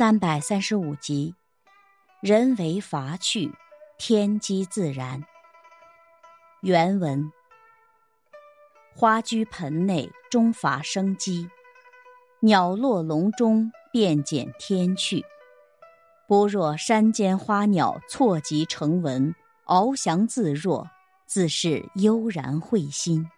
[0.00, 1.34] 三百三十五集，
[2.22, 3.52] 人为伐去，
[3.98, 5.22] 天机自然。
[6.62, 7.30] 原文：
[8.94, 11.50] 花居盆内，终发生机；
[12.40, 15.22] 鸟落笼中，便见天趣。
[16.26, 19.34] 不若山间花鸟错集成文，
[19.66, 20.88] 翱翔自若，
[21.26, 23.28] 自是悠然会心。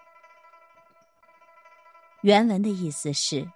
[2.21, 3.51] 原文的意思是。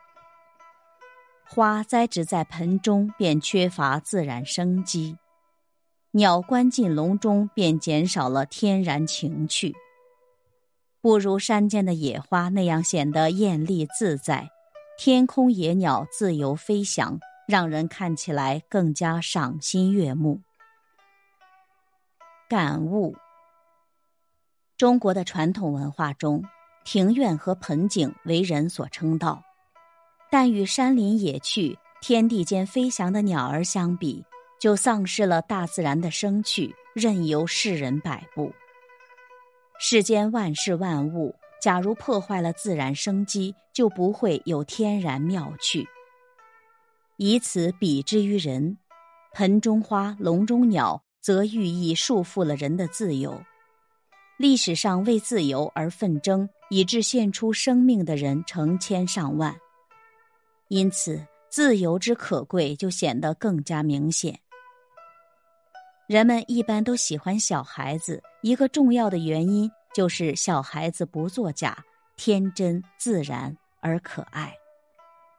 [1.49, 5.17] 花栽植在盆中，便缺乏自然生机；
[6.11, 9.75] 鸟关进笼中，便减少了天然情趣。
[11.01, 14.51] 不如山间的野花那样显得艳丽自在，
[14.99, 20.40] 天空野鸟自由飞翔，让人看起来更加赏心悦目。
[22.49, 23.15] 感悟：
[24.76, 26.45] 中国的传统文化中，
[26.85, 29.45] 庭院和盆景为人所称道。
[30.30, 34.25] 但与山林野趣、天地间飞翔的鸟儿相比，
[34.61, 38.53] 就丧失了大自然的生趣，任由世人摆布。
[39.78, 45.86] 世间万事万物，假如破坏了自然生机，就不会有天然妙趣。
[47.17, 48.79] 以此比之于人，
[49.34, 53.41] 盆中花、笼中鸟，则寓意束缚了人的自由。
[54.39, 59.55] 历史上为自由而奋争，以致献出生命的人成千上万。
[60.69, 64.39] 因此，自由之可贵就显得更加明显。
[66.08, 71.77] 人们一般都喜欢小孩子，一个重要的原因就是小孩子不作假、
[72.17, 74.55] 天真自然而可爱。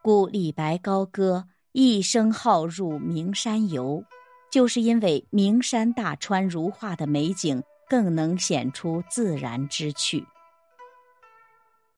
[0.02, 4.02] 故李白高歌“一生好入名山游”，
[4.50, 10.26] 就是因为名山大川如画的美景更能显出自然之趣。